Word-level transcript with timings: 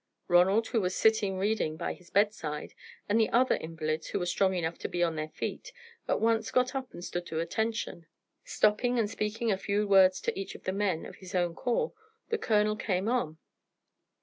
Ronald, 0.27 0.69
who 0.69 0.81
was 0.81 0.95
sitting 0.95 1.37
reading 1.37 1.77
by 1.77 1.93
his 1.93 2.09
bedside, 2.09 2.73
and 3.07 3.19
the 3.19 3.29
other 3.29 3.53
invalids 3.57 4.07
who 4.07 4.17
were 4.17 4.25
strong 4.25 4.55
enough 4.55 4.79
to 4.79 4.87
be 4.89 5.03
on 5.03 5.15
their 5.15 5.29
feet, 5.29 5.71
at 6.07 6.19
once 6.19 6.49
got 6.49 6.73
up 6.73 6.91
and 6.91 7.05
stood 7.05 7.31
at 7.31 7.37
attention. 7.37 8.07
Stopping 8.43 8.97
and 8.97 9.07
speaking 9.07 9.51
a 9.51 9.57
few 9.59 9.87
words 9.87 10.19
to 10.21 10.35
each 10.35 10.55
of 10.55 10.63
the 10.63 10.71
men 10.73 11.05
of 11.05 11.17
his 11.17 11.35
own 11.35 11.53
corps, 11.53 11.93
the 12.29 12.39
colonel 12.39 12.75
came 12.75 13.07
on. 13.07 13.37